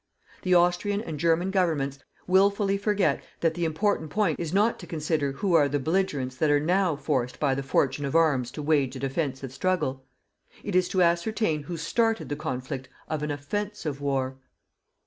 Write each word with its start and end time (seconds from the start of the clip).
The 0.41 0.55
Austrian 0.55 0.99
and 1.01 1.19
German 1.19 1.51
Governments 1.51 1.99
wilfully 2.25 2.75
forget 2.75 3.21
that 3.41 3.53
the 3.53 3.65
important 3.65 4.09
point 4.09 4.39
is 4.39 4.51
not 4.51 4.79
to 4.79 4.87
consider 4.87 5.33
who 5.33 5.53
are 5.53 5.69
the 5.69 5.77
belligerents 5.77 6.35
that 6.37 6.49
are 6.49 6.59
NOW 6.59 6.95
forced 6.95 7.39
by 7.39 7.53
the 7.53 7.61
fortune 7.61 8.03
of 8.03 8.15
arms 8.15 8.49
to 8.53 8.63
wage 8.63 8.95
a 8.95 8.99
defensive 8.99 9.53
struggle. 9.53 10.03
It 10.63 10.75
is 10.75 10.89
to 10.89 11.03
ascertain 11.03 11.61
who 11.61 11.77
started 11.77 12.29
the 12.29 12.35
conflict 12.35 12.89
of 13.09 13.21
an 13.21 13.29
OFFENSIVE 13.31 14.01
war. 14.01 14.37